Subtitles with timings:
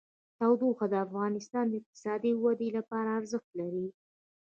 [0.37, 3.87] تودوخه د افغانستان د اقتصادي ودې لپاره ارزښت لري.